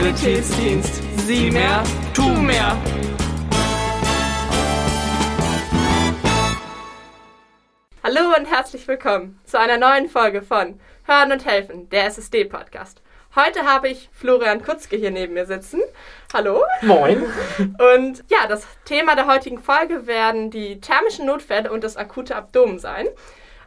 [0.00, 1.02] Sanitätsdienst.
[1.26, 1.84] Sieh mehr,
[2.14, 2.74] tu mehr.
[8.02, 13.02] Hallo und herzlich willkommen zu einer neuen Folge von Hören und Helfen, der SSD-Podcast.
[13.36, 15.82] Heute habe ich Florian Kutzke hier neben mir sitzen.
[16.32, 16.62] Hallo.
[16.80, 17.22] Moin.
[17.58, 22.78] Und ja, das Thema der heutigen Folge werden die thermischen Notfälle und das akute Abdomen
[22.78, 23.06] sein.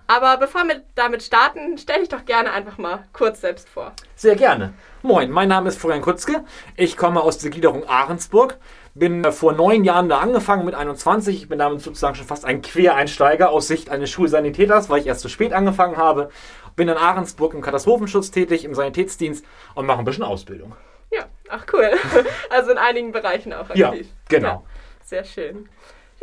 [0.08, 3.94] Aber bevor wir damit starten, stell dich doch gerne einfach mal kurz selbst vor.
[4.16, 4.74] Sehr gerne.
[5.02, 6.44] Moin, mein Name ist Florian Kutzke.
[6.76, 8.58] Ich komme aus der Gliederung Ahrensburg.
[8.96, 11.36] Bin äh, vor neun Jahren da angefangen mit 21.
[11.44, 15.22] Ich bin damit sozusagen schon fast ein Quereinsteiger aus Sicht eines Schulsanitäters, weil ich erst
[15.22, 16.30] zu spät angefangen habe.
[16.76, 19.46] Bin in Ahrensburg im Katastrophenschutz tätig, im Sanitätsdienst
[19.76, 20.76] und mache ein bisschen Ausbildung.
[21.12, 21.92] Ja, ach cool.
[22.50, 23.78] Also in einigen Bereichen auch aktiv.
[23.80, 23.98] Ja,
[24.30, 24.48] genau.
[24.48, 24.64] Ja,
[25.04, 25.70] sehr schön.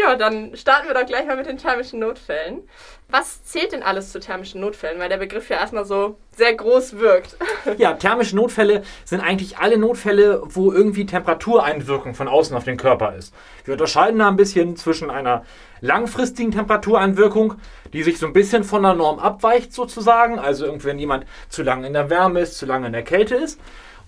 [0.01, 2.63] Ja, dann starten wir doch gleich mal mit den thermischen Notfällen.
[3.09, 4.99] Was zählt denn alles zu thermischen Notfällen?
[4.99, 7.37] Weil der Begriff ja erstmal so sehr groß wirkt.
[7.77, 13.15] Ja, thermische Notfälle sind eigentlich alle Notfälle, wo irgendwie Temperatureinwirkung von außen auf den Körper
[13.15, 13.35] ist.
[13.65, 15.45] Wir unterscheiden da ein bisschen zwischen einer
[15.81, 17.55] langfristigen Temperatureinwirkung,
[17.93, 21.63] die sich so ein bisschen von der Norm abweicht sozusagen, also irgendwie wenn jemand zu
[21.63, 23.61] lange in der Wärme ist, zu lange in der Kälte ist,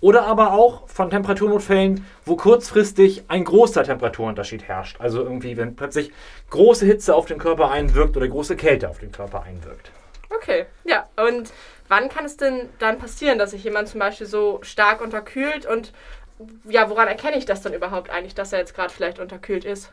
[0.03, 5.01] oder aber auch von Temperaturnotfällen, wo kurzfristig ein großer Temperaturunterschied herrscht.
[5.01, 6.11] Also irgendwie, wenn plötzlich
[6.51, 9.93] große Hitze auf den Körper einwirkt oder große Kälte auf den Körper einwirkt.
[10.35, 11.09] Okay, ja.
[11.17, 11.53] Und
[11.89, 15.93] wann kann es denn dann passieren, dass sich jemand zum Beispiel so stark unterkühlt und
[16.69, 19.93] ja, woran erkenne ich das dann überhaupt eigentlich, dass er jetzt gerade vielleicht unterkühlt ist?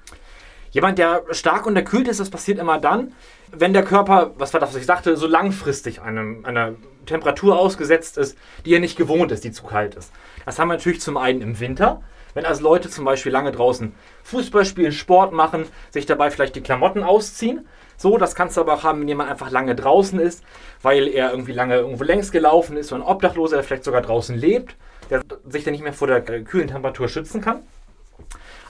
[0.72, 3.14] Jemand, der stark unterkühlt ist, das passiert immer dann,
[3.52, 6.76] wenn der Körper, was war das, was ich sagte, so langfristig einem, einer
[7.06, 10.12] Temperatur ausgesetzt ist, die er nicht gewohnt ist, die zu kalt ist.
[10.46, 12.02] Das haben wir natürlich zum einen im Winter,
[12.36, 16.62] wenn also Leute zum Beispiel lange draußen Fußball spielen, Sport machen, sich dabei vielleicht die
[16.62, 17.68] Klamotten ausziehen.
[17.98, 20.44] So, das kannst du aber auch haben, wenn jemand einfach lange draußen ist,
[20.84, 24.38] weil er irgendwie lange irgendwo längs gelaufen ist, so ein Obdachloser, der vielleicht sogar draußen
[24.38, 24.76] lebt,
[25.10, 27.62] der sich dann nicht mehr vor der kühlen Temperatur schützen kann.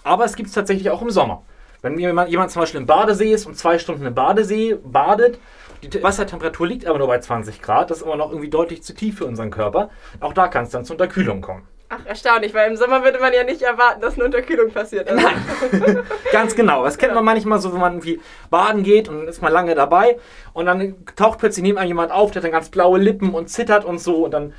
[0.03, 1.43] Aber es gibt es tatsächlich auch im Sommer.
[1.81, 5.39] Wenn jemand, jemand zum Beispiel im Badesee ist und zwei Stunden im Badesee badet,
[5.81, 8.93] die Wassertemperatur liegt aber nur bei 20 Grad, das ist aber noch irgendwie deutlich zu
[8.93, 9.89] tief für unseren Körper.
[10.19, 11.63] Auch da kann es dann zur Unterkühlung kommen.
[11.91, 15.09] Ach, erstaunlich, weil im Sommer würde man ja nicht erwarten, dass eine Unterkühlung passiert.
[15.09, 16.83] Also Nein, ganz genau.
[16.83, 18.19] Das kennt man manchmal so, wenn man irgendwie
[18.51, 20.19] baden geht und ist mal lange dabei
[20.53, 23.49] und dann taucht plötzlich neben einem jemand auf, der hat dann ganz blaue Lippen und
[23.49, 24.53] zittert und so und dann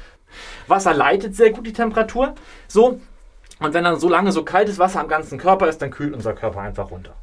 [0.67, 2.35] Wasser leitet sehr gut die Temperatur.
[2.67, 3.01] So,
[3.61, 6.33] und wenn dann so lange so kaltes Wasser am ganzen Körper ist, dann kühlt unser
[6.33, 7.15] Körper einfach runter.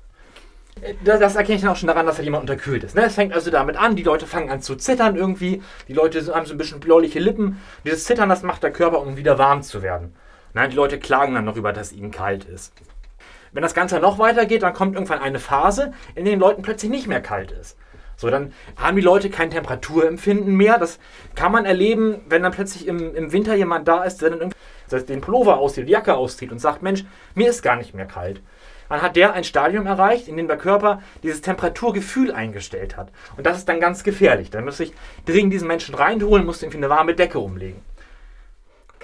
[1.04, 2.96] Das, das erkenne ich dann auch schon daran, dass da jemand unterkühlt ist.
[2.96, 3.04] Ne?
[3.06, 6.46] Es fängt also damit an, die Leute fangen an zu zittern irgendwie, die Leute haben
[6.46, 7.60] so ein bisschen bläuliche Lippen.
[7.84, 10.14] Dieses Zittern, das macht der Körper, um wieder warm zu werden.
[10.54, 10.70] Ne?
[10.70, 12.74] Die Leute klagen dann noch über, dass ihnen kalt ist.
[13.52, 16.92] Wenn das Ganze noch weitergeht, dann kommt irgendwann eine Phase, in der den Leuten plötzlich
[16.92, 17.76] nicht mehr kalt ist.
[18.16, 20.80] So, dann haben die Leute kein Temperaturempfinden mehr.
[20.80, 21.00] Das
[21.36, 24.58] kann man erleben, wenn dann plötzlich im, im Winter jemand da ist, der dann irgendwie
[24.90, 27.06] den Pullover auszieht, die Jacke auszieht und sagt, Mensch,
[27.36, 28.42] mir ist gar nicht mehr kalt.
[28.90, 33.10] Dann hat der ein Stadium erreicht, in dem der Körper dieses Temperaturgefühl eingestellt hat.
[33.36, 34.50] Und das ist dann ganz gefährlich.
[34.50, 34.94] Dann muss ich
[35.26, 37.82] dringend diesen Menschen reinholen, muss irgendwie eine warme Decke umlegen.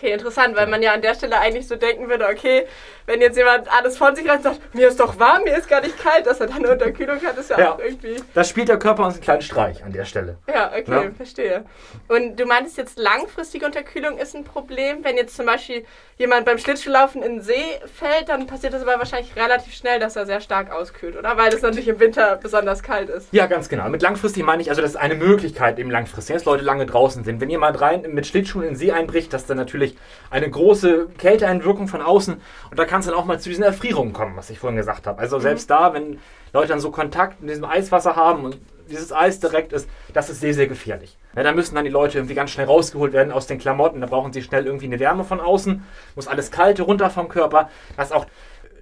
[0.04, 2.66] Okay, interessant, weil man ja an der Stelle eigentlich so denken würde, okay,
[3.06, 5.70] wenn jetzt jemand alles von sich reißt und sagt, mir ist doch warm, mir ist
[5.70, 7.72] gar nicht kalt, dass er dann eine Unterkühlung hat, ist ja, Ja.
[7.74, 8.18] auch irgendwie.
[8.34, 10.38] Das spielt der Körper uns einen kleinen Streich an der Stelle.
[10.54, 11.12] Ja, okay, Ja.
[11.16, 11.64] verstehe.
[12.10, 15.06] Und du meintest jetzt, langfristige Unterkühlung ist ein Problem.
[15.06, 15.86] Wenn jetzt zum Beispiel
[16.18, 17.54] jemand beim Schlittschuhlaufen in den See
[17.94, 21.38] fällt, dann passiert das aber wahrscheinlich relativ schnell, dass er sehr stark auskühlt, oder?
[21.38, 23.30] Weil es natürlich im Winter besonders kalt ist.
[23.32, 23.88] Ja, ganz genau.
[23.88, 27.24] Mit langfristig meine ich, also das ist eine Möglichkeit eben langfristig, dass Leute lange draußen
[27.24, 27.40] sind.
[27.40, 29.93] Wenn jemand rein mit Schlittschuhen in den See einbricht, das ist dann natürlich
[30.30, 34.14] eine große Kälteeinwirkung von außen und da kann es dann auch mal zu diesen Erfrierungen
[34.14, 35.20] kommen, was ich vorhin gesagt habe.
[35.20, 36.20] Also selbst da, wenn
[36.54, 38.60] Leute dann so Kontakt mit diesem Eiswasser haben und
[38.90, 41.18] dieses Eis direkt ist, das ist sehr, sehr gefährlich.
[41.36, 44.08] Ja, da müssen dann die Leute irgendwie ganz schnell rausgeholt werden aus den Klamotten, da
[44.08, 45.84] brauchen sie schnell irgendwie eine Wärme von außen,
[46.16, 48.26] muss alles Kalte runter vom Körper, dass auch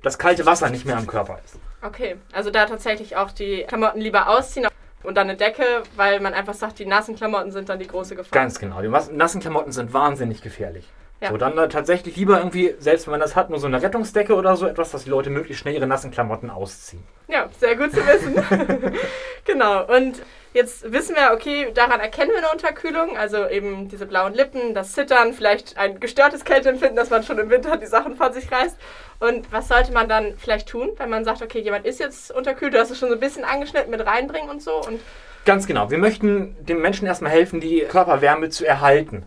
[0.04, 1.60] das kalte Wasser nicht mehr am Körper ist.
[1.82, 4.68] Okay, also da tatsächlich auch die Klamotten lieber ausziehen
[5.04, 5.64] und dann eine Decke,
[5.96, 8.32] weil man einfach sagt, die nassen Klamotten sind dann die große Gefahr.
[8.32, 8.82] Ganz genau.
[8.82, 10.88] Die nassen Klamotten sind wahnsinnig gefährlich.
[11.22, 11.29] Ja.
[11.29, 14.34] So, dann äh, tatsächlich lieber irgendwie, selbst wenn man das hat, nur so eine Rettungsdecke
[14.34, 17.03] oder so etwas, dass die Leute möglichst schnell ihre nassen Klamotten ausziehen.
[17.28, 18.35] Ja, sehr gut zu wissen.
[19.46, 19.85] genau.
[19.85, 20.23] Und
[20.53, 24.94] jetzt wissen wir, okay, daran erkennen wir eine Unterkühlung, also eben diese blauen Lippen, das
[24.94, 28.76] Zittern, vielleicht ein gestörtes Kälteempfinden, dass man schon im Winter die Sachen von sich reißt.
[29.20, 32.73] Und was sollte man dann vielleicht tun, wenn man sagt, okay, jemand ist jetzt unterkühlt,
[32.73, 35.00] du hast es schon so ein bisschen angeschnitten mit reinbringen und so und
[35.44, 35.90] Ganz genau.
[35.90, 39.26] Wir möchten dem Menschen erstmal helfen, die Körperwärme zu erhalten.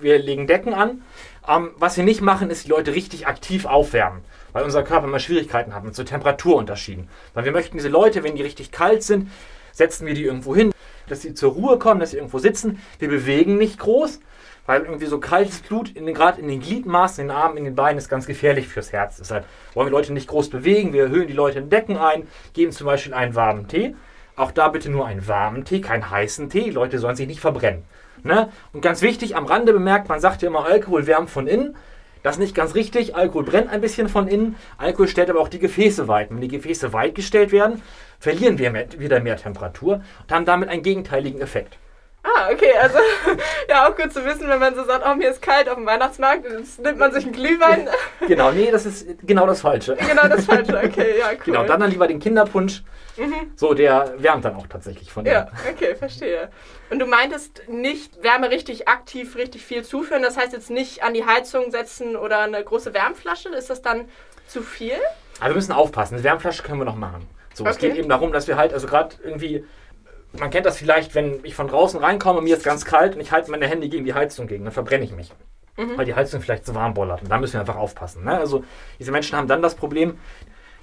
[0.00, 1.02] Wir legen Decken an.
[1.48, 4.22] Ähm, was wir nicht machen, ist die Leute richtig aktiv aufwärmen,
[4.52, 7.08] weil unser Körper immer Schwierigkeiten hat mit so Temperaturunterschieden.
[7.34, 9.30] Weil wir möchten diese Leute, wenn die richtig kalt sind,
[9.72, 10.72] setzen wir die irgendwo hin,
[11.08, 12.80] dass sie zur Ruhe kommen, dass sie irgendwo sitzen.
[12.98, 14.20] Wir bewegen nicht groß,
[14.66, 17.64] weil irgendwie so kaltes Blut, in den, gerade in den Gliedmaßen, in den Armen, in
[17.64, 19.18] den Beinen, ist ganz gefährlich fürs Herz.
[19.18, 19.44] Deshalb
[19.74, 20.92] wollen wir Leute nicht groß bewegen.
[20.92, 23.94] Wir erhöhen die Leute in Decken ein, geben zum Beispiel einen warmen Tee.
[24.34, 26.64] Auch da bitte nur einen warmen Tee, keinen heißen Tee.
[26.64, 27.84] Die Leute sollen sich nicht verbrennen.
[28.26, 28.50] Ne?
[28.72, 31.76] Und ganz wichtig, am Rande bemerkt, man sagt ja immer, Alkohol wärmt von innen.
[32.22, 33.14] Das ist nicht ganz richtig.
[33.14, 34.56] Alkohol brennt ein bisschen von innen.
[34.78, 36.30] Alkohol stellt aber auch die Gefäße weit.
[36.30, 37.82] Wenn die Gefäße weit gestellt werden,
[38.18, 41.78] verlieren wir mehr, wieder mehr Temperatur und haben damit einen gegenteiligen Effekt.
[42.26, 42.98] Ah, okay, also
[43.68, 45.86] ja, auch gut zu wissen, wenn man so sagt, oh, mir ist kalt auf dem
[45.86, 47.88] Weihnachtsmarkt, jetzt nimmt man sich einen Glühwein.
[48.26, 49.94] Genau, nee, das ist genau das Falsche.
[50.08, 51.38] genau das Falsche, okay, ja, cool.
[51.44, 52.82] Genau, dann dann lieber den Kinderpunsch.
[53.16, 53.52] Mhm.
[53.54, 56.50] So, der wärmt dann auch tatsächlich von Ja, okay, verstehe.
[56.90, 61.14] Und du meintest nicht Wärme richtig aktiv, richtig viel zuführen, das heißt jetzt nicht an
[61.14, 64.08] die Heizung setzen oder eine große Wärmflasche, ist das dann
[64.48, 64.96] zu viel?
[65.38, 67.28] Aber wir müssen aufpassen, eine Wärmflasche können wir noch machen.
[67.54, 67.70] So, okay.
[67.70, 69.64] es geht eben darum, dass wir halt, also gerade irgendwie
[70.32, 73.32] man kennt das vielleicht, wenn ich von draußen reinkomme, mir ist ganz kalt und ich
[73.32, 75.32] halte meine Hände gegen die Heizung gegen, dann verbrenne ich mich.
[75.76, 75.96] Mhm.
[75.96, 77.22] Weil die Heizung vielleicht zu warm bollert.
[77.22, 78.24] Und da müssen wir einfach aufpassen.
[78.24, 78.36] Ne?
[78.36, 78.64] Also
[78.98, 80.18] diese Menschen haben dann das Problem,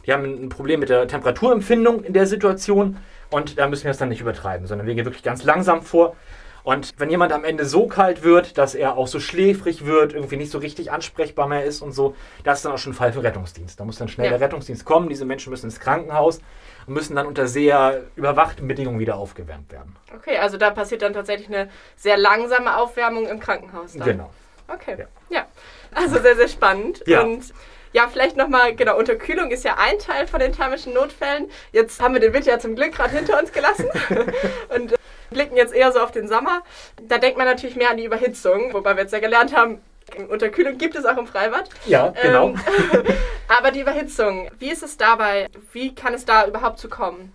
[0.05, 2.97] die haben ein Problem mit der Temperaturempfindung in der Situation
[3.29, 6.15] und da müssen wir es dann nicht übertreiben, sondern wir gehen wirklich ganz langsam vor.
[6.63, 10.37] Und wenn jemand am Ende so kalt wird, dass er auch so schläfrig wird, irgendwie
[10.37, 13.11] nicht so richtig ansprechbar mehr ist und so, das ist dann auch schon ein Fall
[13.11, 13.79] für Rettungsdienst.
[13.79, 14.37] Da muss dann schnell ja.
[14.37, 16.39] der Rettungsdienst kommen, diese Menschen müssen ins Krankenhaus
[16.87, 19.95] und müssen dann unter sehr überwachten Bedingungen wieder aufgewärmt werden.
[20.15, 23.93] Okay, also da passiert dann tatsächlich eine sehr langsame Aufwärmung im Krankenhaus.
[23.93, 24.07] Dann.
[24.07, 24.29] Genau.
[24.67, 25.05] Okay, ja.
[25.29, 25.45] ja.
[25.93, 27.03] Also sehr, sehr spannend.
[27.05, 27.21] Ja.
[27.21, 27.53] Und
[27.91, 31.49] ja, vielleicht nochmal, genau, Unterkühlung ist ja ein Teil von den thermischen Notfällen.
[31.71, 33.87] Jetzt haben wir den Winter ja zum Glück gerade hinter uns gelassen
[34.75, 34.95] und
[35.29, 36.63] blicken jetzt eher so auf den Sommer.
[37.07, 39.81] Da denkt man natürlich mehr an die Überhitzung, wobei wir jetzt ja gelernt haben,
[40.29, 41.69] Unterkühlung gibt es auch im Freibad.
[41.85, 42.49] Ja, genau.
[42.49, 42.59] Ähm,
[43.47, 45.49] aber die Überhitzung, wie ist es dabei?
[45.71, 47.33] Wie kann es da überhaupt zu kommen?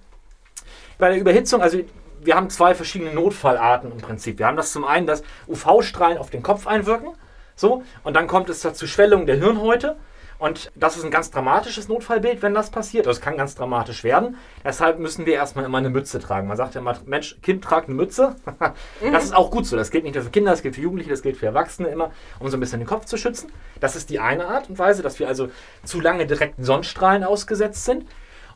[0.98, 1.78] Bei der Überhitzung, also
[2.20, 4.38] wir haben zwei verschiedene Notfallarten im Prinzip.
[4.38, 7.10] Wir haben das zum einen, dass UV-Strahlen auf den Kopf einwirken.
[7.56, 9.96] So, und dann kommt es zur Schwellung der Hirnhäute.
[10.38, 13.06] Und das ist ein ganz dramatisches Notfallbild, wenn das passiert.
[13.06, 14.36] Das kann ganz dramatisch werden.
[14.64, 16.46] Deshalb müssen wir erstmal immer eine Mütze tragen.
[16.46, 18.36] Man sagt ja immer, Mensch, Kind tragt eine Mütze.
[19.12, 19.76] das ist auch gut so.
[19.76, 22.12] Das gilt nicht nur für Kinder, das gilt für Jugendliche, das gilt für Erwachsene immer,
[22.38, 23.50] um so ein bisschen den Kopf zu schützen.
[23.80, 25.48] Das ist die eine Art und Weise, dass wir also
[25.82, 28.06] zu lange direkten Sonnenstrahlen ausgesetzt sind.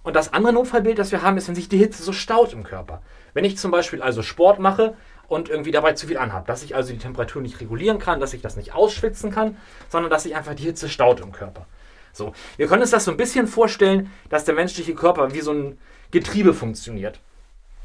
[0.05, 2.63] Und das andere Notfallbild, das wir haben, ist, wenn sich die Hitze so staut im
[2.63, 3.03] Körper.
[3.35, 4.95] Wenn ich zum Beispiel also Sport mache
[5.27, 8.35] und irgendwie dabei zu viel anhabe, dass ich also die Temperatur nicht regulieren kann, dass
[8.35, 9.57] ich das nicht ausschwitzen kann,
[9.89, 11.67] sondern dass sich einfach die Hitze staut im Körper.
[12.13, 15.53] So, wir können uns das so ein bisschen vorstellen, dass der menschliche Körper wie so
[15.53, 15.79] ein
[16.11, 17.21] Getriebe funktioniert.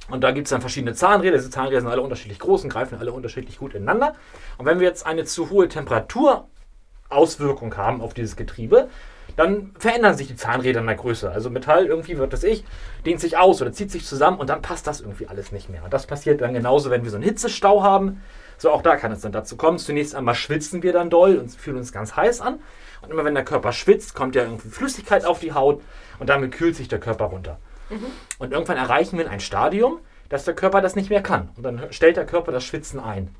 [0.09, 1.38] Und da gibt es dann verschiedene Zahnräder.
[1.38, 4.15] Diese Zahnräder sind alle unterschiedlich groß und greifen alle unterschiedlich gut ineinander.
[4.57, 8.88] Und wenn wir jetzt eine zu hohe Temperaturauswirkung haben auf dieses Getriebe,
[9.35, 11.30] dann verändern sich die Zahnräder in der Größe.
[11.30, 12.63] Also Metall irgendwie wird das ich,
[13.06, 15.83] dehnt sich aus oder zieht sich zusammen und dann passt das irgendwie alles nicht mehr.
[15.83, 18.23] Und das passiert dann genauso, wenn wir so einen Hitzestau haben.
[18.57, 19.77] So auch da kann es dann dazu kommen.
[19.77, 22.59] Zunächst einmal schwitzen wir dann doll und fühlen uns ganz heiß an.
[23.01, 25.81] Und immer wenn der Körper schwitzt, kommt ja irgendwie Flüssigkeit auf die Haut
[26.19, 27.59] und damit kühlt sich der Körper runter.
[27.89, 28.05] Mhm.
[28.39, 29.99] Und irgendwann erreichen wir ein Stadium,
[30.29, 31.49] dass der Körper das nicht mehr kann.
[31.55, 33.35] Und dann stellt der Körper das Schwitzen ein.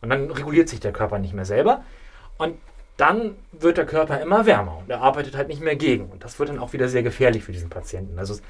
[0.00, 1.84] Und dann reguliert sich der Körper nicht mehr selber.
[2.38, 2.56] Und
[2.96, 6.10] dann wird der Körper immer wärmer und er arbeitet halt nicht mehr gegen.
[6.10, 8.18] Und das wird dann auch wieder sehr gefährlich für diesen Patienten.
[8.18, 8.42] Also es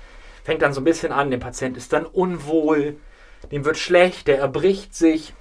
[0.45, 2.97] fängt dann so ein bisschen an, der Patient ist dann unwohl,
[3.51, 5.35] dem wird schlecht, der erbricht sich.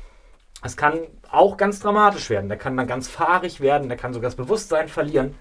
[0.63, 0.99] Es kann
[1.29, 2.49] auch ganz dramatisch werden.
[2.49, 5.35] Der kann dann ganz fahrig werden, der kann sogar das Bewusstsein verlieren.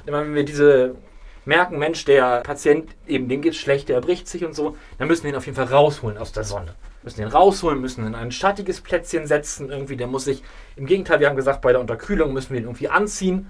[0.00, 0.96] Und immer wenn wir diese
[1.44, 5.08] merken, Mensch, der Patient, eben dem geht es schlecht, der erbricht sich und so, dann
[5.08, 6.74] müssen wir ihn auf jeden Fall rausholen aus der Sonne.
[7.04, 10.42] Müssen ihn rausholen, müssen ihn in ein schattiges Plätzchen setzen, irgendwie, der muss sich,
[10.74, 13.46] im Gegenteil, wir haben gesagt, bei der Unterkühlung müssen wir ihn irgendwie anziehen,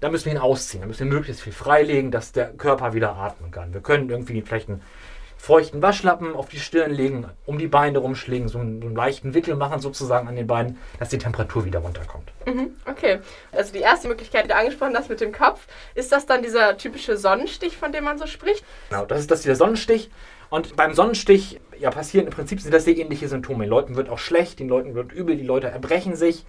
[0.00, 3.16] dann müssen wir ihn ausziehen, dann müssen wir möglichst viel freilegen, dass der Körper wieder
[3.16, 3.74] atmen kann.
[3.74, 4.82] Wir können irgendwie vielleicht einen
[5.44, 9.34] feuchten Waschlappen auf die Stirn legen, um die Beine rumschlägen, so einen, so einen, leichten
[9.34, 12.32] Wickel machen sozusagen an den Beinen, dass die Temperatur wieder runterkommt.
[12.46, 13.18] Mhm, okay.
[13.52, 16.78] Also die erste Möglichkeit, die du angesprochen hast mit dem Kopf, ist das dann dieser
[16.78, 18.64] typische Sonnenstich, von dem man so spricht?
[18.88, 20.10] Genau, das ist das dieser Sonnenstich.
[20.48, 23.64] Und beim Sonnenstich ja, passieren im Prinzip sind das sehr ähnliche Symptome.
[23.64, 26.46] Den Leuten wird auch schlecht, den Leuten wird übel, die Leute erbrechen sich,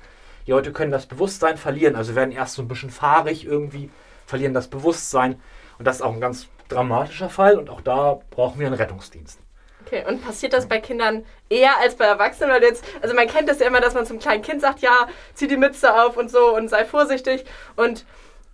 [0.48, 3.90] die Leute können das Bewusstsein verlieren, also werden erst so ein bisschen fahrig irgendwie,
[4.26, 5.42] verlieren das Bewusstsein.
[5.78, 9.40] Und das ist auch ein ganz dramatischer Fall und auch da brauchen wir einen Rettungsdienst.
[9.86, 12.50] Okay, und passiert das bei Kindern eher als bei Erwachsenen?
[12.52, 15.08] Weil jetzt, also man kennt das ja immer, dass man zum kleinen Kind sagt, ja,
[15.36, 17.46] zieh die Mütze auf und so und sei vorsichtig.
[17.76, 18.04] Und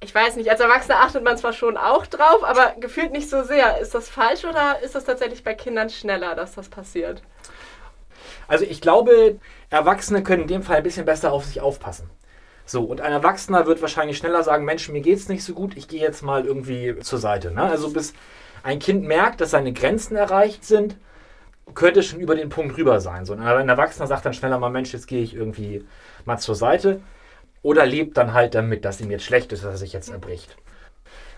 [0.01, 3.43] ich weiß nicht, als Erwachsener achtet man zwar schon auch drauf, aber gefühlt nicht so
[3.43, 3.77] sehr.
[3.77, 7.21] Ist das falsch oder ist das tatsächlich bei Kindern schneller, dass das passiert?
[8.47, 9.39] Also ich glaube,
[9.69, 12.09] Erwachsene können in dem Fall ein bisschen besser auf sich aufpassen.
[12.71, 15.89] So, und ein Erwachsener wird wahrscheinlich schneller sagen, Mensch, mir geht's nicht so gut, ich
[15.89, 17.51] gehe jetzt mal irgendwie zur Seite.
[17.51, 17.63] Ne?
[17.63, 18.13] Also bis
[18.63, 20.95] ein Kind merkt, dass seine Grenzen erreicht sind,
[21.75, 23.25] könnte schon über den Punkt rüber sein.
[23.25, 25.83] So, ein Erwachsener sagt dann schneller mal, Mensch, jetzt gehe ich irgendwie
[26.23, 27.01] mal zur Seite.
[27.61, 30.55] Oder lebt dann halt damit, dass ihm jetzt schlecht ist, dass er sich jetzt erbricht.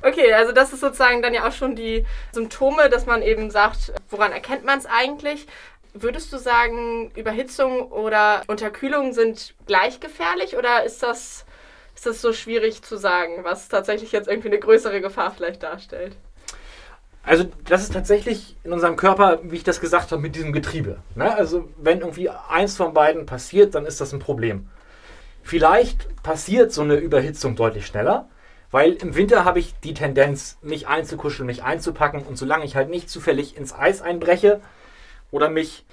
[0.04, 3.92] Okay, also das ist sozusagen dann ja auch schon die Symptome, dass man eben sagt,
[4.10, 5.48] woran erkennt man es eigentlich?
[5.94, 11.46] Würdest du sagen, Überhitzung oder Unterkühlung sind gleich gefährlich oder ist das,
[11.96, 16.16] ist das so schwierig zu sagen, was tatsächlich jetzt irgendwie eine größere Gefahr vielleicht darstellt?
[17.22, 20.98] Also das ist tatsächlich in unserem Körper, wie ich das gesagt habe, mit diesem Getriebe.
[21.16, 21.34] Ne?
[21.34, 24.70] Also wenn irgendwie eins von beiden passiert, dann ist das ein Problem.
[25.44, 28.30] Vielleicht passiert so eine Überhitzung deutlich schneller,
[28.72, 32.90] weil im Winter habe ich die Tendenz, mich einzukuscheln, mich einzupacken und solange ich halt
[32.90, 34.60] nicht zufällig ins Eis einbreche
[35.34, 35.84] oder mich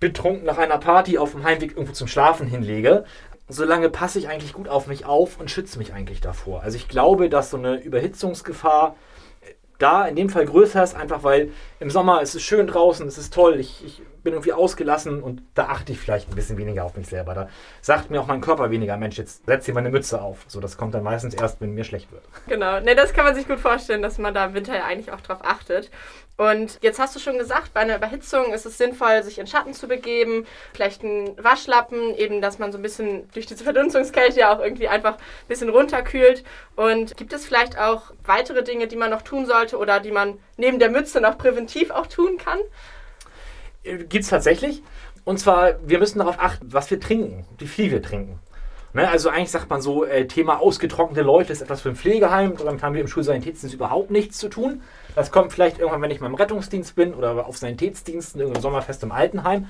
[0.00, 3.04] betrunken nach einer Party auf dem Heimweg irgendwo zum Schlafen hinlege,
[3.48, 6.62] solange passe ich eigentlich gut auf mich auf und schütze mich eigentlich davor.
[6.62, 8.96] Also ich glaube, dass so eine Überhitzungsgefahr
[9.78, 13.18] da in dem Fall größer ist, einfach weil im Sommer es ist schön draußen, es
[13.18, 16.84] ist toll, ich, ich bin irgendwie ausgelassen und da achte ich vielleicht ein bisschen weniger
[16.84, 17.34] auf mich selber.
[17.34, 17.48] Da
[17.80, 20.44] sagt mir auch mein Körper weniger, Mensch, jetzt setz dir mal eine Mütze auf.
[20.46, 22.22] So, das kommt dann meistens erst, wenn mir schlecht wird.
[22.46, 25.12] Genau, ne, das kann man sich gut vorstellen, dass man da im Winter ja eigentlich
[25.12, 25.90] auch drauf achtet.
[26.40, 29.74] Und jetzt hast du schon gesagt, bei einer Überhitzung ist es sinnvoll, sich in Schatten
[29.74, 34.56] zu begeben, vielleicht einen Waschlappen, eben, dass man so ein bisschen durch diese Verdunstungskälte ja
[34.56, 36.42] auch irgendwie einfach ein bisschen runterkühlt.
[36.76, 40.38] Und gibt es vielleicht auch weitere Dinge, die man noch tun sollte oder die man
[40.56, 42.58] neben der Mütze noch präventiv auch tun kann?
[43.82, 44.82] Gibt es tatsächlich.
[45.24, 48.38] Und zwar, wir müssen darauf achten, was wir trinken, wie viel wir trinken.
[48.92, 52.56] Ne, also eigentlich sagt man so, äh, Thema ausgetrocknete Leute ist etwas für ein Pflegeheim.
[52.56, 54.82] Damit haben wir im Schulsanitätsdienst überhaupt nichts zu tun.
[55.14, 59.02] Das kommt vielleicht irgendwann, wenn ich mal im Rettungsdienst bin oder auf Sanitätsdiensten, irgendein Sommerfest
[59.04, 59.68] im Altenheim.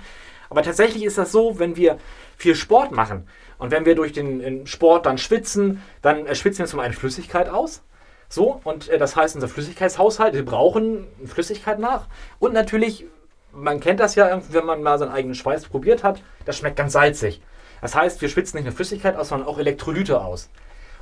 [0.49, 1.99] Aber tatsächlich ist das so, wenn wir
[2.37, 6.67] viel Sport machen und wenn wir durch den Sport dann schwitzen, dann äh, schwitzen wir
[6.67, 7.83] zum einen Flüssigkeit aus.
[8.31, 12.07] So, und äh, das heißt, unser Flüssigkeitshaushalt, wir brauchen Flüssigkeit nach.
[12.39, 13.05] Und natürlich
[13.53, 16.93] man kennt das ja, wenn man mal seinen eigenen Schweiß probiert hat, das schmeckt ganz
[16.93, 17.41] salzig.
[17.81, 20.49] Das heißt, wir schwitzen nicht nur Flüssigkeit aus, sondern auch Elektrolyte aus.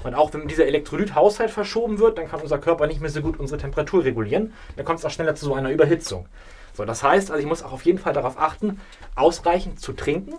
[0.04, 3.38] Und auch wenn dieser Elektrolythaushalt verschoben wird, dann kann unser Körper nicht mehr so gut
[3.38, 4.52] unsere Temperatur regulieren.
[4.76, 6.26] Dann kommt es auch schneller zu so einer Überhitzung.
[6.72, 8.80] So, das heißt, also ich muss auch auf jeden Fall darauf achten,
[9.16, 10.34] ausreichend zu trinken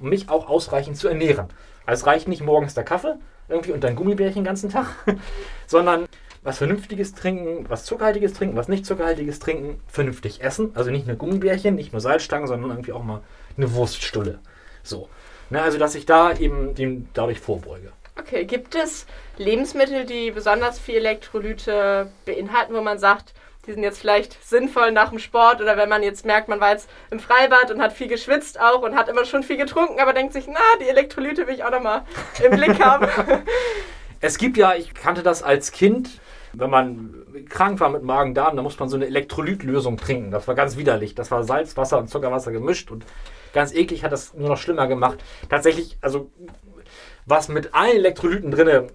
[0.00, 1.46] und mich auch ausreichend zu ernähren.
[1.86, 3.14] Also es reicht nicht morgens der Kaffee
[3.48, 4.86] irgendwie und dein Gummibärchen den ganzen Tag,
[5.66, 6.06] sondern
[6.42, 10.72] was Vernünftiges trinken, was Zuckerhaltiges trinken, was nicht Zuckerhaltiges trinken, vernünftig essen.
[10.74, 13.22] Also nicht nur Gummibärchen, nicht nur Salzstangen, sondern irgendwie auch mal
[13.56, 14.40] eine Wurststulle.
[14.82, 15.08] So.
[15.50, 17.92] Ne, also, dass ich da eben dem dadurch vorbeuge.
[18.18, 23.34] Okay, gibt es Lebensmittel, die besonders viel Elektrolyte beinhalten, wo man sagt,
[23.66, 26.72] die sind jetzt vielleicht sinnvoll nach dem Sport oder wenn man jetzt merkt, man war
[26.72, 30.12] jetzt im Freibad und hat viel geschwitzt auch und hat immer schon viel getrunken, aber
[30.12, 32.02] denkt sich, na, die Elektrolyte will ich auch nochmal
[32.42, 33.08] im Blick haben.
[34.20, 36.08] Es gibt ja, ich kannte das als Kind,
[36.54, 40.30] wenn man krank war mit Magen-Darm, dann muss man so eine Elektrolytlösung trinken.
[40.30, 41.14] Das war ganz widerlich.
[41.14, 43.04] Das war Salz, Wasser und Zuckerwasser gemischt und
[43.52, 45.22] ganz eklig hat das nur noch schlimmer gemacht.
[45.48, 46.30] Tatsächlich, also
[47.26, 48.88] was mit allen Elektrolyten drin,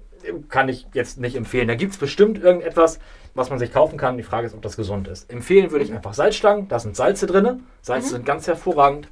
[0.50, 1.68] kann ich jetzt nicht empfehlen.
[1.68, 3.00] Da gibt es bestimmt irgendetwas,
[3.34, 4.18] was man sich kaufen kann.
[4.18, 5.32] Die Frage ist, ob das gesund ist.
[5.32, 6.68] Empfehlen würde ich einfach Salzstangen.
[6.68, 7.64] Da sind Salze drin.
[7.82, 8.12] Salze mhm.
[8.12, 9.08] sind ganz hervorragend.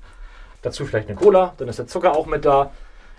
[0.62, 2.72] Dazu vielleicht eine Cola, dann ist der Zucker auch mit da.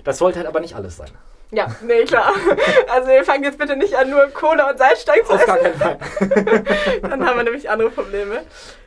[0.04, 1.10] Das sollte halt aber nicht alles sein.
[1.50, 2.32] Ja, nee, klar.
[2.88, 5.40] Also wir fangen jetzt bitte nicht an, nur Cola und Salzstangen zu essen.
[5.40, 5.98] Auf gar keinen Fall.
[7.02, 8.44] Dann haben wir nämlich andere Probleme.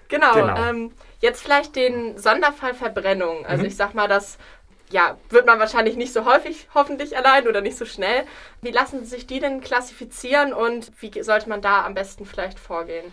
[0.10, 0.34] Genau.
[0.34, 0.70] genau.
[0.70, 3.46] Ähm, jetzt vielleicht den Sonderfall Verbrennung.
[3.46, 3.70] Also mhm.
[3.70, 4.38] ich sag mal, das
[4.91, 8.24] ja, wird man wahrscheinlich nicht so häufig hoffentlich allein oder nicht so schnell.
[8.62, 13.12] Wie lassen sich die denn klassifizieren und wie sollte man da am besten vielleicht vorgehen?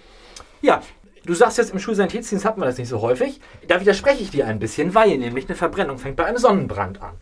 [0.61, 0.83] Ja,
[1.25, 3.39] Du sagst jetzt, im Schulsanitätsdienst hat man das nicht so häufig.
[3.67, 7.17] Da widerspreche ich dir ein bisschen, weil nämlich eine Verbrennung fängt bei einem Sonnenbrand an.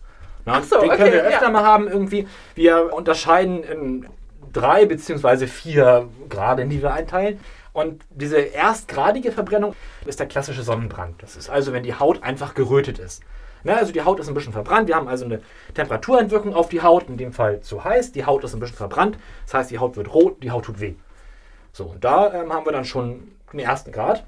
[0.47, 1.51] Na, so, den können wir öfter ja.
[1.51, 2.27] mal haben irgendwie.
[2.55, 4.07] Wir unterscheiden in
[4.53, 7.41] drei beziehungsweise vier Grade, in die wir einteilen.
[7.73, 9.75] Und diese erstgradige Verbrennung
[10.07, 11.23] ist der klassische Sonnenbrand.
[11.23, 13.23] Das ist also, wenn die Haut einfach gerötet ist.
[13.65, 14.87] Na, also die Haut ist ein bisschen verbrannt.
[14.87, 15.43] Wir haben also eine
[15.75, 18.13] Temperaturentwirkung auf die Haut, in dem Fall zu heiß.
[18.13, 19.19] Die Haut ist ein bisschen verbrannt.
[19.45, 20.95] Das heißt, die Haut wird rot, die Haut tut weh.
[21.73, 24.25] So, und da ähm, haben wir dann schon den ersten Grad.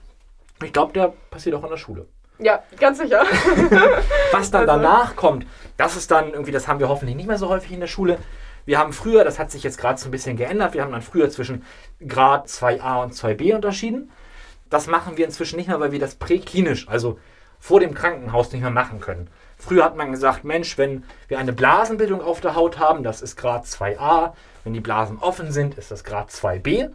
[0.63, 2.07] Ich glaube, der passiert auch in der Schule.
[2.39, 3.23] Ja, ganz sicher.
[4.33, 4.83] Was dann also.
[4.83, 7.81] danach kommt, das ist dann irgendwie, das haben wir hoffentlich nicht mehr so häufig in
[7.81, 8.19] der Schule.
[8.65, 11.03] Wir haben früher, das hat sich jetzt gerade so ein bisschen geändert, wir haben dann
[11.03, 11.65] früher zwischen
[12.07, 14.11] Grad 2a und 2b unterschieden.
[14.71, 17.19] Das machen wir inzwischen nicht mehr, weil wir das präklinisch, also
[17.59, 19.29] vor dem Krankenhaus nicht mehr machen können.
[19.57, 23.37] Früher hat man gesagt, Mensch, wenn wir eine Blasenbildung auf der Haut haben, das ist
[23.37, 24.33] Grad 2a.
[24.63, 26.91] Wenn die Blasen offen sind, ist das Grad 2b.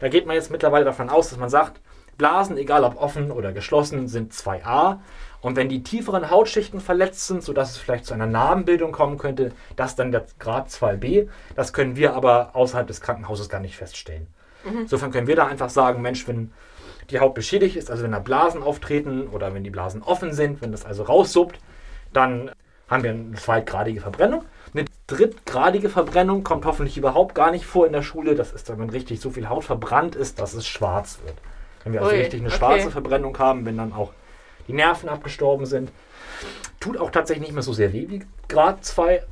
[0.00, 1.80] Da geht man jetzt mittlerweile davon aus, dass man sagt,
[2.16, 4.98] Blasen, egal ob offen oder geschlossen, sind 2a.
[5.40, 9.52] Und wenn die tieferen Hautschichten verletzt sind, sodass es vielleicht zu einer Narbenbildung kommen könnte,
[9.76, 11.28] das dann der Grad 2b.
[11.54, 14.26] Das können wir aber außerhalb des Krankenhauses gar nicht feststellen.
[14.64, 14.80] Mhm.
[14.80, 16.52] Insofern können wir da einfach sagen, Mensch, wenn
[17.10, 20.60] die Haut beschädigt ist, also wenn da Blasen auftreten oder wenn die Blasen offen sind,
[20.60, 21.60] wenn das also raussuppt,
[22.12, 22.50] dann
[22.88, 24.44] haben wir eine zweitgradige Verbrennung.
[24.72, 28.34] Eine drittgradige Verbrennung kommt hoffentlich überhaupt gar nicht vor in der Schule.
[28.34, 31.36] Das ist dann, wenn richtig so viel Haut verbrannt ist, dass es schwarz wird.
[31.86, 32.58] Wenn wir also Ui, richtig eine okay.
[32.58, 34.12] schwarze Verbrennung haben, wenn dann auch
[34.66, 35.92] die Nerven abgestorben sind.
[36.80, 39.22] Tut auch tatsächlich nicht mehr so sehr weh wie Grad 2,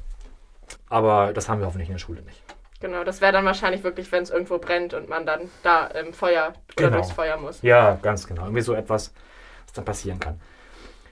[0.88, 2.40] aber das haben wir hoffentlich in der Schule nicht.
[2.80, 6.12] Genau, das wäre dann wahrscheinlich wirklich, wenn es irgendwo brennt und man dann da im
[6.12, 6.96] Feuer oder Genau.
[6.98, 7.60] durchs Feuer muss.
[7.62, 8.42] Ja, ganz genau.
[8.42, 9.12] Irgendwie so etwas,
[9.66, 10.40] was dann passieren kann.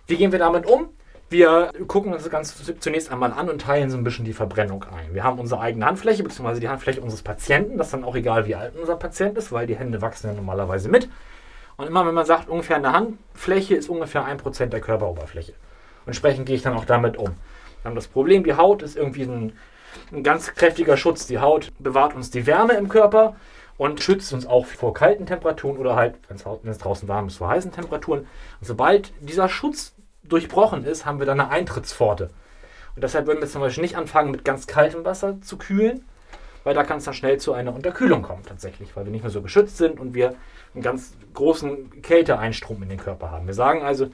[0.07, 0.91] Wie gehen wir damit um?
[1.29, 4.85] Wir gucken uns das Ganze zunächst einmal an und teilen so ein bisschen die Verbrennung
[4.85, 5.15] ein.
[5.15, 7.79] Wir haben unsere eigene Handfläche, beziehungsweise die Handfläche unseres Patienten.
[7.79, 10.35] Das ist dann auch egal, wie alt unser Patient ist, weil die Hände wachsen ja
[10.35, 11.09] normalerweise mit.
[11.77, 15.53] Und immer wenn man sagt, ungefähr eine Handfläche ist ungefähr 1% der Körperoberfläche.
[15.53, 17.35] Und entsprechend gehe ich dann auch damit um.
[17.83, 19.53] Wir haben das Problem, die Haut ist irgendwie ein,
[20.13, 21.27] ein ganz kräftiger Schutz.
[21.27, 23.37] Die Haut bewahrt uns die Wärme im Körper
[23.79, 27.49] und schützt uns auch vor kalten Temperaturen oder halt, wenn es, draußen warm ist, vor
[27.49, 28.21] heißen Temperaturen.
[28.21, 32.31] Und sobald dieser Schutz durchbrochen ist, haben wir dann eine Eintrittspforte.
[32.95, 36.05] Und deshalb würden wir zum Beispiel nicht anfangen, mit ganz kaltem Wasser zu kühlen,
[36.65, 39.31] weil da kann es dann schnell zu einer Unterkühlung kommen tatsächlich, weil wir nicht mehr
[39.31, 40.35] so geschützt sind und wir
[40.75, 43.47] einen ganz großen Kälteeinstrom in den Körper haben.
[43.47, 44.09] Wir sagen also,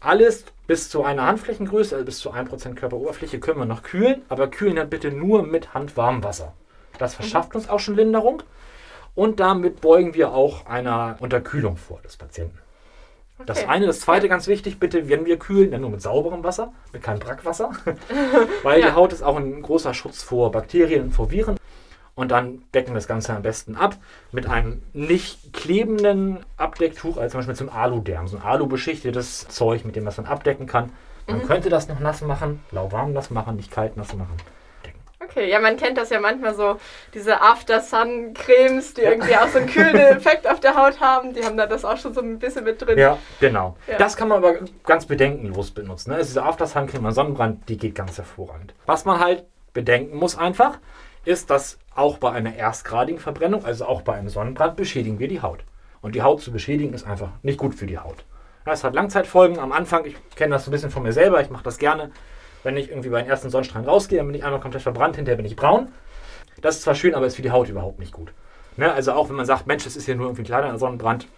[0.00, 4.48] alles bis zu einer Handflächengröße, also bis zu 1% Körperoberfläche können wir noch kühlen, aber
[4.48, 6.52] kühlen dann bitte nur mit handwarmem Wasser.
[6.98, 8.42] Das verschafft uns auch schon Linderung
[9.14, 12.58] und damit beugen wir auch einer Unterkühlung vor des Patienten.
[13.46, 13.68] Das Okay.
[13.68, 17.02] eine, das zweite ganz wichtig, bitte, wenn wir kühlen, dann nur mit sauberem Wasser, mit
[17.02, 17.70] keinem Brackwasser,
[18.62, 18.88] weil Ja.
[18.88, 21.56] die Haut ist auch ein großer Schutz vor Bakterien und vor Viren.
[22.14, 23.96] Und dann decken wir das Ganze am besten ab
[24.32, 29.94] mit einem nicht klebenden Abdecktuch, also zum Beispiel zum Aluderm, so ein alubeschichtetes Zeug, mit
[29.94, 30.90] dem man es dann abdecken kann.
[31.28, 34.34] Man könnte das noch nass machen, lauwarm nass machen, nicht kalt nass machen.
[35.28, 36.78] Okay, ja, man kennt das ja manchmal so,
[37.12, 41.34] diese After-Sun-Cremes, die irgendwie auch so einen kühlenden Effekt auf der Haut haben.
[41.34, 42.98] Die haben da das auch schon so ein bisschen mit drin.
[42.98, 43.76] Ja, genau.
[43.86, 43.98] Ja.
[43.98, 46.10] Das kann man aber ganz bedenkenlos benutzen.
[46.10, 46.16] Ne?
[46.16, 48.74] Also diese After-Sun-Creme an Sonnenbrand, die geht ganz hervorragend.
[48.86, 49.44] Was man halt
[49.74, 50.78] bedenken muss einfach,
[51.24, 55.42] ist, dass auch bei einer erstgradigen Verbrennung, also auch bei einem Sonnenbrand, beschädigen wir die
[55.42, 55.60] Haut.
[56.00, 58.24] Und die Haut zu beschädigen ist einfach nicht gut für die Haut.
[58.64, 60.04] Das hat Langzeitfolgen am Anfang.
[60.04, 61.40] Ich kenne das so ein bisschen von mir selber.
[61.40, 62.10] Ich mache das gerne.
[62.62, 65.36] Wenn ich irgendwie bei den ersten Sonnenstrahlen rausgehe, dann bin ich einmal komplett verbrannt, hinterher
[65.36, 65.88] bin ich braun.
[66.60, 68.32] Das ist zwar schön, aber ist für die Haut überhaupt nicht gut.
[68.76, 68.92] Ne?
[68.92, 71.28] Also auch wenn man sagt, Mensch, das ist ja nur irgendwie ein kleiner Sonnenbrand,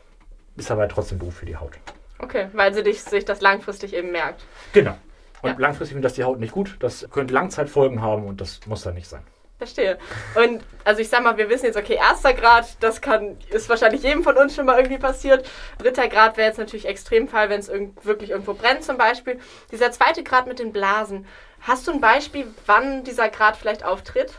[0.57, 1.73] ist aber trotzdem doof für die Haut.
[2.19, 4.45] Okay, weil sie dich, sich das langfristig eben merkt.
[4.73, 4.97] Genau.
[5.43, 5.57] Und Ja.
[5.59, 6.77] langfristig findet das die Haut nicht gut.
[6.81, 9.23] Das könnte Langzeitfolgen haben und das muss dann nicht sein.
[9.61, 9.99] Verstehe.
[10.37, 14.03] Und also ich sag mal, wir wissen jetzt, okay, erster Grad, das kann, ist wahrscheinlich
[14.03, 15.47] jedem von uns schon mal irgendwie passiert.
[15.77, 19.39] Dritter Grad wäre jetzt natürlich Extremfall, wenn es irgend, wirklich irgendwo brennt zum Beispiel.
[19.71, 21.27] Dieser zweite Grad mit den Blasen.
[21.61, 24.33] Hast du ein Beispiel, wann dieser Grad vielleicht auftritt?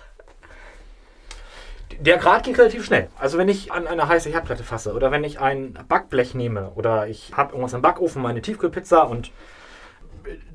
[2.00, 3.10] Der Grad geht relativ schnell.
[3.20, 7.06] Also wenn ich an eine heiße Herdplatte fasse oder wenn ich ein Backblech nehme oder
[7.06, 9.30] ich habe irgendwas im Backofen, meine Tiefkühlpizza und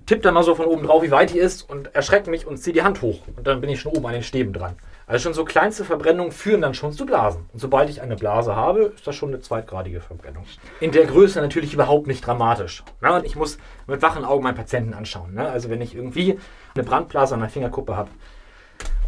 [0.07, 2.59] tippe dann mal so von oben drauf, wie weit die ist und erschrecke mich und
[2.59, 3.21] ziehe die Hand hoch.
[3.37, 4.77] Und dann bin ich schon oben an den Stäben dran.
[5.09, 7.47] Also schon so kleinste Verbrennungen führen dann schon zu Blasen.
[7.53, 10.45] Und sobald ich eine Blase habe, ist das schon eine zweitgradige Verbrennung.
[10.81, 12.83] In der Größe natürlich überhaupt nicht dramatisch.
[13.01, 15.35] Und ich muss mit wachen Augen meinen Patienten anschauen.
[15.35, 15.49] Ne?
[15.49, 16.41] Also wenn ich irgendwie
[16.75, 18.11] eine Brandblase an der Fingerkuppe habe,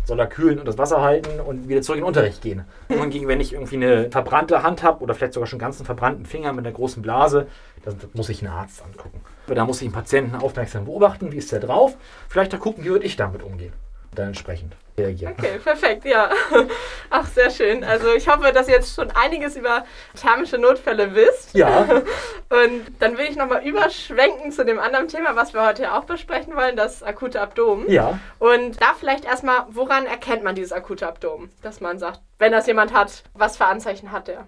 [0.05, 2.65] soll er kühlen und das Wasser halten und wieder zurück in den Unterricht gehen.
[2.89, 5.87] Und hingegen, wenn ich irgendwie eine verbrannte Hand habe oder vielleicht sogar schon ganz einen
[5.87, 7.47] verbrannten Finger mit einer großen Blase,
[7.85, 9.21] das muss ich einen Arzt angucken.
[9.55, 11.97] Da muss ich den Patienten aufmerksam beobachten, wie ist der drauf.
[12.29, 13.73] Vielleicht da gucken, wie würde ich damit umgehen.
[14.15, 15.35] Dann entsprechend reagieren.
[15.39, 16.31] Okay, perfekt, ja.
[17.11, 17.85] Ach, sehr schön.
[17.85, 19.85] Also ich hoffe, dass ihr jetzt schon einiges über
[20.21, 21.55] thermische Notfälle wisst.
[21.55, 21.87] Ja,
[22.51, 26.57] Und dann will ich nochmal überschwenken zu dem anderen Thema, was wir heute auch besprechen
[26.57, 27.91] wollen, das akute Abdomen.
[27.91, 28.19] ja.
[28.39, 31.51] Und da vielleicht erstmal, woran erkennt man dieses akute Abdomen?
[31.63, 34.47] Dass man sagt, wenn das jemand hat, was für Anzeichen hat der?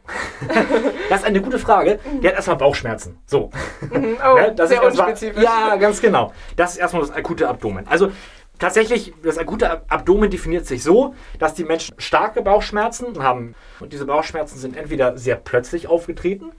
[1.10, 1.98] Das ist eine gute Frage.
[2.22, 3.18] Der hat erstmal Bauchschmerzen.
[3.26, 3.50] So.
[3.90, 5.42] Mhm, Oh, Ne, das sehr ist unspezifisch.
[5.42, 6.32] Ja, ganz genau.
[6.56, 7.86] Das ist erstmal das akute Abdomen.
[7.88, 8.12] Also
[8.60, 13.56] tatsächlich, das akute Ab- Abdomen definiert sich so, dass die Menschen starke Bauchschmerzen haben.
[13.80, 16.52] Und diese Bauchschmerzen sind entweder sehr plötzlich aufgetreten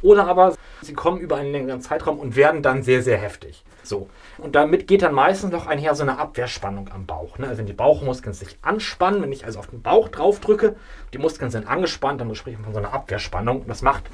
[0.00, 3.64] oder aber sie kommen über einen längeren Zeitraum und werden dann sehr, sehr heftig.
[3.82, 4.08] So.
[4.38, 7.38] Und damit geht dann meistens noch einher so eine Abwehrspannung am Bauch.
[7.38, 7.48] Ne?
[7.48, 10.76] Also wenn die Bauchmuskeln sich anspannen, wenn ich also auf den Bauch drauf drücke,
[11.12, 13.62] die Muskeln sind angespannt, dann spricht man von so einer Abwehrspannung.
[13.62, 14.04] Und das macht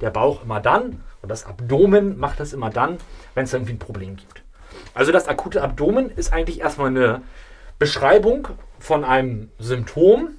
[0.00, 2.98] der Bauch immer dann und das Abdomen macht das immer dann,
[3.34, 4.43] wenn es irgendwie ein Problem gibt.
[4.94, 7.22] Also das akute Abdomen ist eigentlich erstmal eine
[7.78, 10.36] Beschreibung von einem Symptom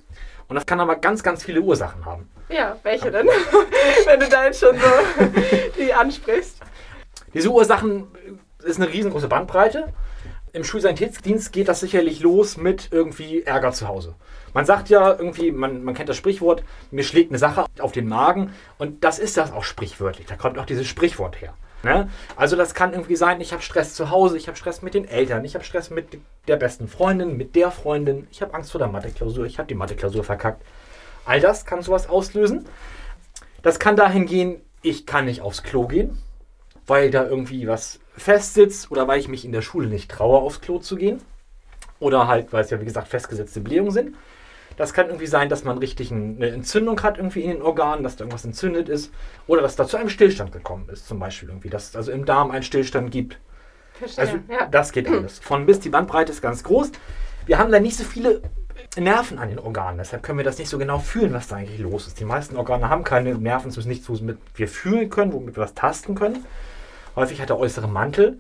[0.48, 2.30] und das kann aber ganz, ganz viele Ursachen haben.
[2.50, 3.28] Ja, welche denn?
[4.06, 5.26] wenn du da jetzt schon so
[5.80, 6.58] die ansprichst.
[7.34, 8.08] Diese Ursachen
[8.64, 9.94] ist eine riesengroße Bandbreite.
[10.54, 14.16] Im Schulsanitätsdienst geht das sicherlich los mit irgendwie Ärger zu Hause.
[14.54, 18.08] Man sagt ja irgendwie, man, man kennt das Sprichwort, mir schlägt eine Sache auf den
[18.08, 20.28] Magen und das ist das auch sprichwörtlich.
[20.28, 21.54] Da kommt auch dieses Sprichwort her.
[21.86, 22.10] Ne?
[22.36, 25.08] Also das kann irgendwie sein, ich habe Stress zu Hause, ich habe Stress mit den
[25.08, 26.18] Eltern, ich habe Stress mit
[26.48, 29.76] der besten Freundin, mit der Freundin, ich habe Angst vor der Mathe-Klausur, ich habe die
[29.76, 30.64] Mathe-Klausur verkackt.
[31.26, 32.66] All das kann sowas auslösen.
[33.62, 36.18] Das kann dahin gehen, ich kann nicht aufs Klo gehen,
[36.88, 40.62] weil da irgendwie was festsitzt oder weil ich mich in der Schule nicht traue, aufs
[40.62, 41.22] Klo zu gehen.
[42.00, 44.16] Oder halt, weil es ja wie gesagt festgesetzte Blähungen sind.
[44.78, 48.16] Das kann irgendwie sein, dass man richtig eine Entzündung hat irgendwie in den Organen, dass
[48.16, 49.12] da irgendwas entzündet ist
[49.48, 52.26] oder dass da zu einem Stillstand gekommen ist, zum Beispiel irgendwie, dass es also im
[52.26, 53.40] Darm einen Stillstand gibt.
[53.94, 54.26] Verstehe.
[54.26, 54.68] Also ja.
[54.68, 55.40] das geht alles.
[55.40, 56.92] Von bis die Bandbreite ist ganz groß.
[57.46, 58.42] Wir haben da nicht so viele
[58.98, 61.80] Nerven an den Organen, deshalb können wir das nicht so genau fühlen, was da eigentlich
[61.80, 62.20] los ist.
[62.20, 65.64] Die meisten Organe haben keine Nerven, es ist nichts, womit wir fühlen können, womit wir
[65.64, 66.46] was tasten können.
[67.16, 68.40] Häufig hat der äußere Mantel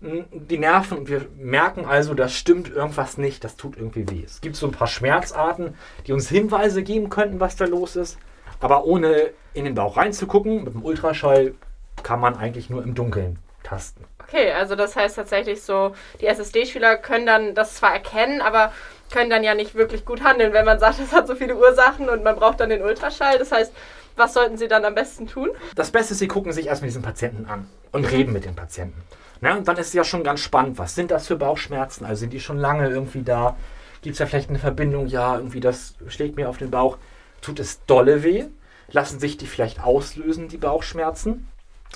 [0.00, 4.24] die Nerven und wir merken also, das stimmt irgendwas nicht, das tut irgendwie weh.
[4.24, 5.74] Es gibt so ein paar Schmerzarten,
[6.06, 8.18] die uns Hinweise geben könnten, was da los ist.
[8.60, 11.54] Aber ohne in den Bauch reinzugucken, mit dem Ultraschall
[12.02, 14.04] kann man eigentlich nur im Dunkeln tasten.
[14.26, 18.72] Okay, also das heißt tatsächlich so, die SSD-Schüler können dann das zwar erkennen, aber
[19.12, 22.08] können dann ja nicht wirklich gut handeln, wenn man sagt, es hat so viele Ursachen
[22.08, 23.38] und man braucht dann den Ultraschall.
[23.38, 23.72] Das heißt,
[24.16, 25.50] was sollten sie dann am besten tun?
[25.74, 29.02] Das Beste ist, Sie gucken sich erstmal diesen Patienten an und reden mit dem Patienten.
[29.40, 32.04] Na, und dann ist es ja schon ganz spannend, was sind das für Bauchschmerzen?
[32.04, 33.56] Also sind die schon lange irgendwie da?
[34.02, 35.06] Gibt es da vielleicht eine Verbindung?
[35.06, 36.98] Ja, irgendwie das schlägt mir auf den Bauch.
[37.40, 38.44] Tut es dolle weh?
[38.92, 41.48] Lassen sich die vielleicht auslösen, die Bauchschmerzen?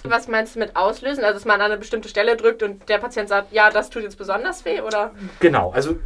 [0.04, 1.24] Was meinst du mit auslösen?
[1.24, 4.02] Also, dass man an eine bestimmte Stelle drückt und der Patient sagt, ja, das tut
[4.02, 5.12] jetzt besonders weh, oder?
[5.40, 5.96] Genau, also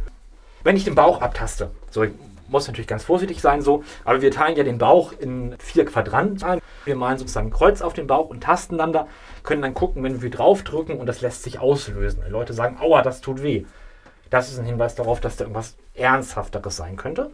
[0.63, 2.05] wenn ich den Bauch abtaste, so
[2.49, 6.43] muss natürlich ganz vorsichtig sein, so, aber wir teilen ja den Bauch in vier Quadranten
[6.43, 6.61] ein.
[6.85, 9.07] Wir malen sozusagen ein Kreuz auf den Bauch und tasten dann da,
[9.43, 12.23] können dann gucken, wenn wir draufdrücken und das lässt sich auslösen.
[12.25, 13.65] Die Leute sagen, aua, das tut weh.
[14.29, 17.31] Das ist ein Hinweis darauf, dass da irgendwas Ernsthafteres sein könnte.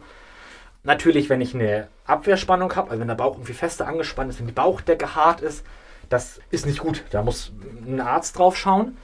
[0.82, 4.46] Natürlich, wenn ich eine Abwehrspannung habe, also wenn der Bauch irgendwie fester angespannt ist, wenn
[4.46, 5.64] die Bauchdecke hart ist,
[6.08, 7.04] das ist nicht gut.
[7.10, 7.52] Da muss
[7.84, 8.96] ein Arzt drauf schauen.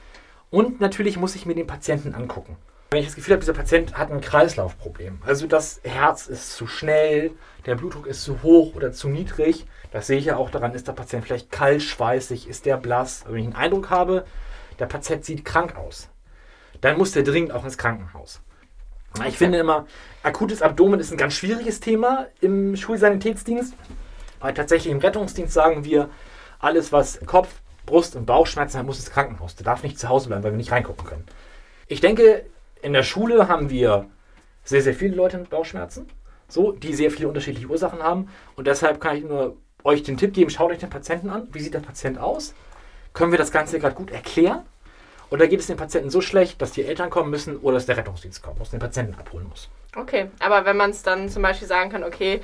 [0.49, 2.55] Und natürlich muss ich mir den Patienten angucken.
[2.93, 6.67] Wenn ich das Gefühl habe, dieser Patient hat ein Kreislaufproblem, also das Herz ist zu
[6.67, 7.31] schnell,
[7.65, 10.87] der Blutdruck ist zu hoch oder zu niedrig, das sehe ich ja auch daran, ist
[10.87, 13.23] der Patient vielleicht kalt, schweißig, ist der blass.
[13.27, 14.25] Wenn ich einen Eindruck habe,
[14.77, 16.07] der Patient sieht krank aus,
[16.81, 18.41] dann muss der dringend auch ins Krankenhaus.
[19.27, 19.87] Ich finde immer,
[20.21, 23.73] akutes Abdomen ist ein ganz schwieriges Thema im Schulsanitätsdienst.
[24.39, 26.11] Weil tatsächlich im Rettungsdienst sagen wir,
[26.59, 27.49] alles was Kopf,
[27.87, 29.55] Brust und Bauchschmerzen hat, muss ins Krankenhaus.
[29.55, 31.25] Der darf nicht zu Hause bleiben, weil wir nicht reingucken können.
[31.87, 32.45] Ich denke,
[32.83, 34.05] in der Schule haben wir
[34.63, 36.07] sehr, sehr viele Leute mit Bauchschmerzen,
[36.47, 38.29] so, die sehr viele unterschiedliche Ursachen haben.
[38.55, 41.47] Und deshalb kann ich nur euch den Tipp geben, schaut euch den Patienten an.
[41.51, 42.53] Wie sieht der Patient aus?
[43.13, 44.63] Können wir das Ganze gerade gut erklären?
[45.29, 47.97] Oder geht es dem Patienten so schlecht, dass die Eltern kommen müssen oder dass der
[47.97, 49.69] Rettungsdienst kommen muss, den Patienten abholen muss?
[49.95, 52.41] Okay, aber wenn man es dann zum Beispiel sagen kann, okay,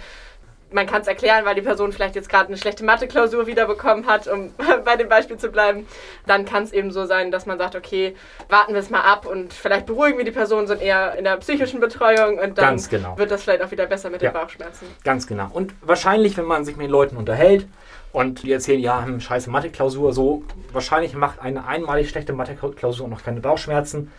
[0.72, 4.28] man kann es erklären, weil die Person vielleicht jetzt gerade eine schlechte Mathe-Klausur wiederbekommen hat,
[4.28, 4.54] um
[4.86, 5.88] bei dem Beispiel zu bleiben,
[6.28, 8.16] dann kann es eben so sein, dass man sagt, okay,
[8.50, 11.38] warten wir es mal ab und vielleicht beruhigen wir die Person, sind eher in der
[11.38, 13.18] psychischen Betreuung und dann Ganz genau.
[13.18, 14.30] wird das vielleicht auch wieder besser mit Ja.
[14.30, 14.86] den Bauchschmerzen.
[15.04, 15.50] Ganz genau.
[15.52, 17.68] Und wahrscheinlich, wenn man sich mit den Leuten unterhält
[18.12, 23.24] und die erzählen, ja, haben scheiße Mathe-Klausur, so, wahrscheinlich macht eine einmalig schlechte Mathe-Klausur noch
[23.24, 24.12] keine Bauchschmerzen.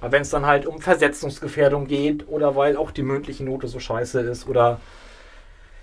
[0.00, 3.78] Aber wenn es dann halt um Versetzungsgefährdung geht oder weil auch die mündliche Note so
[3.80, 4.80] scheiße ist oder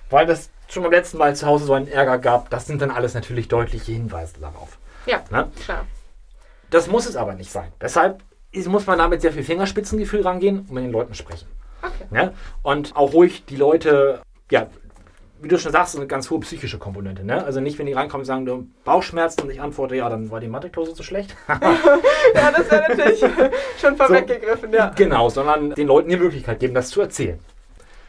[0.09, 2.91] weil das schon beim letzten Mal zu Hause so einen Ärger gab, das sind dann
[2.91, 4.77] alles natürlich deutliche Hinweise darauf.
[5.05, 5.49] Ja, Ne?
[5.63, 5.85] klar.
[6.69, 7.71] Das muss es aber nicht sein.
[7.79, 8.21] Deshalb
[8.65, 11.47] muss man da mit sehr viel Fingerspitzengefühl rangehen und mit den Leuten sprechen.
[11.81, 12.05] Okay.
[12.09, 12.33] Ne?
[12.63, 14.67] Und auch ruhig die Leute, ja,
[15.39, 17.23] wie du schon sagst, eine ganz hohe psychische Komponente.
[17.23, 17.43] Ne?
[17.45, 20.39] Also nicht, wenn die reinkommen und sagen, du Bauchschmerzen und ich antworte, ja, dann war
[20.39, 21.35] die Mathe-Klausur so schlecht.
[22.35, 23.19] Ja, das wäre natürlich
[23.79, 24.91] schon vorweggegriffen, ja.
[24.95, 27.39] Genau, sondern den Leuten die Möglichkeit geben, das zu erzählen.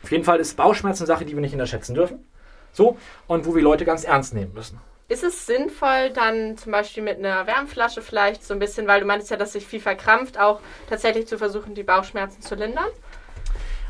[0.03, 2.25] Auf jeden Fall ist Bauchschmerzen eine Sache, die wir nicht unterschätzen dürfen.
[2.73, 4.81] So, und wo wir Leute ganz ernst nehmen müssen.
[5.09, 9.07] Ist es sinnvoll, dann zum Beispiel mit einer Wärmflasche vielleicht so ein bisschen, weil du
[9.07, 12.89] meinst ja, dass sich viel verkrampft, auch tatsächlich zu versuchen, die Bauchschmerzen zu lindern?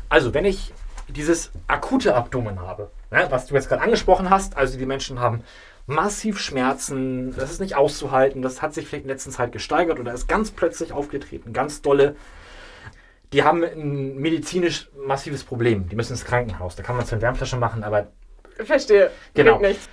[0.07, 0.71] Also, wenn ich
[1.09, 5.43] dieses akute Abdomen habe, ne, was du jetzt gerade angesprochen hast, also die Menschen haben
[5.87, 9.99] massiv Schmerzen, das ist nicht auszuhalten, das hat sich vielleicht in der letzten Zeit gesteigert
[9.99, 12.15] oder ist ganz plötzlich aufgetreten, ganz dolle.
[13.33, 15.87] Die haben ein medizinisch massives Problem.
[15.87, 16.75] Die müssen ins Krankenhaus.
[16.75, 18.07] Da kann man zwar eine Wärmflasche machen, aber
[18.63, 19.11] Verstehe.
[19.35, 19.59] Genau.
[19.59, 19.87] Nichts.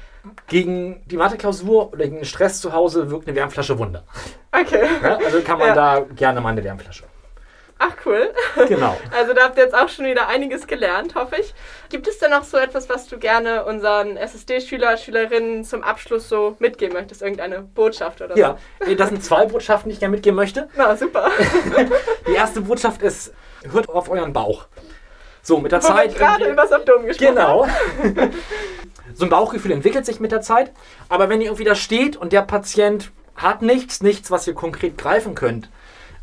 [0.48, 4.04] gegen die Mathe-Klausur oder gegen den Stress zu Hause wirkt eine Wärmflasche Wunder.
[4.52, 4.84] Okay.
[5.02, 5.74] Ja, also kann man Ja.
[5.74, 7.04] da gerne mal eine Wärmflasche.
[7.78, 8.32] Ach cool.
[8.68, 8.96] Genau.
[9.16, 11.54] Also da habt ihr jetzt auch schon wieder einiges gelernt, hoffe ich.
[11.90, 16.56] Gibt es denn noch so etwas, was du gerne unseren SSD-Schüler, Schülerinnen zum Abschluss so
[16.58, 17.20] mitgeben möchtest?
[17.22, 18.94] Irgendeine Botschaft oder Ja, so?
[18.94, 20.68] das sind zwei Botschaften, die ich gerne mitgeben möchte.
[20.76, 21.30] Na, super.
[22.26, 23.32] Die erste Botschaft ist,
[23.70, 24.66] hört auf euren Bauch.
[25.42, 26.16] So, mit der Wo Zeit.
[26.16, 27.34] gerade über das Abdomen gesprochen.
[27.34, 27.66] Genau.
[29.14, 30.72] so ein Bauchgefühl entwickelt sich mit der Zeit.
[31.08, 34.98] Aber wenn ihr irgendwie da steht und der Patient hat nichts, nichts, was ihr konkret
[34.98, 35.68] greifen könnt,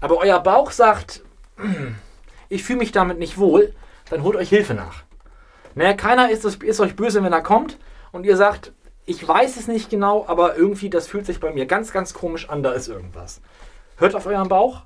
[0.02, 1.23] aber euer Bauch sagt, "Hm,
[2.50, 3.74] ich fühle mich damit nicht wohl,
[4.10, 5.04] dann holt euch Hilfe nach.
[5.76, 7.78] Naja, keiner ist, ist euch böse, wenn er kommt
[8.12, 8.74] und ihr sagt,
[9.06, 12.50] ich weiß es nicht genau, aber irgendwie, das fühlt sich bei mir ganz, ganz komisch
[12.50, 13.42] an, da ist irgendwas.
[13.98, 14.84] Hört auf euren Bauch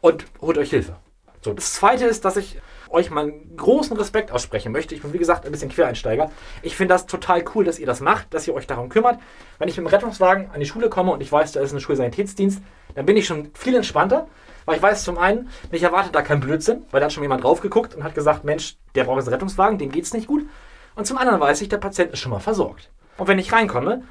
[0.00, 0.96] und holt euch Hilfe.
[1.40, 2.58] So, das zweite ist, dass ich
[2.90, 4.94] euch meinen großen Respekt aussprechen möchte.
[4.94, 6.30] Ich bin, wie gesagt, ein bisschen Quereinsteiger.
[6.62, 9.18] Ich finde das total cool, dass ihr das macht, dass ihr euch darum kümmert.
[9.58, 11.80] Wenn ich mit dem Rettungswagen an die Schule komme und ich weiß, da ist ein
[11.80, 12.60] Schulsanitätsdienst,
[12.94, 14.26] dann bin ich schon viel entspannter,
[14.68, 17.42] weil ich weiß zum einen, mich erwartet da kein Blödsinn, weil da hat schon jemand
[17.42, 20.46] drauf geguckt und hat gesagt, Mensch, der braucht jetzt einen Rettungswagen, dem geht's nicht gut.
[20.94, 22.90] Und zum anderen weiß ich, der Patient ist schon mal versorgt.
[23.16, 24.02] Und wenn ich reinkomme,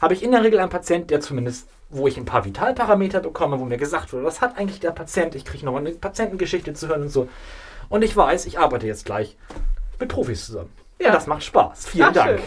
[0.00, 3.60] habe ich in der Regel einen Patient, der zumindest, wo ich ein paar Vitalparameter bekomme,
[3.60, 5.34] wo mir gesagt wurde, was hat eigentlich der Patient?
[5.34, 7.28] Ich kriege nochmal eine Patientengeschichte zu hören und so.
[7.88, 9.36] Und ich weiß, ich arbeite jetzt gleich
[9.98, 10.72] mit Profis zusammen.
[10.98, 11.08] Ja.
[11.08, 11.88] Und das macht Spaß.
[11.88, 12.40] Vielen Ach, Dank.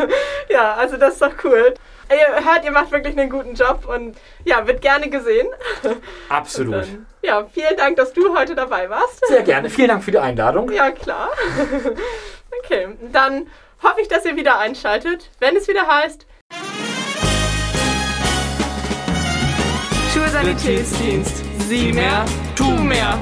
[0.48, 1.74] ja, also das ist doch cool.
[2.08, 5.48] Ihr hört, ihr macht wirklich einen guten Job und ja, wird gerne gesehen.
[6.28, 6.74] Absolut.
[6.74, 9.26] Dann, ja, vielen Dank, dass du heute dabei warst.
[9.26, 9.70] Sehr gerne.
[9.70, 10.70] Vielen Dank für die Einladung.
[10.70, 11.30] Ja, klar.
[12.64, 13.48] okay, dann
[13.82, 16.26] hoffe ich, dass ihr wieder einschaltet, wenn es wieder heißt
[20.12, 21.44] Schulsanitätsdienst.
[21.68, 23.18] Sieh mehr, tu mehr.